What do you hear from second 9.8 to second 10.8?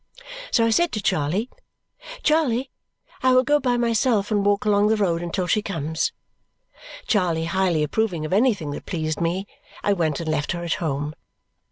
I went and left her at